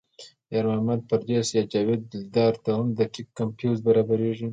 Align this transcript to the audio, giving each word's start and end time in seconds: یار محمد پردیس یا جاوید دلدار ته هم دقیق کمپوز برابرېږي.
یار 0.53 0.65
محمد 0.69 1.01
پردیس 1.09 1.47
یا 1.57 1.63
جاوید 1.71 2.01
دلدار 2.11 2.53
ته 2.63 2.69
هم 2.77 2.87
دقیق 2.99 3.27
کمپوز 3.39 3.77
برابرېږي. 3.85 4.47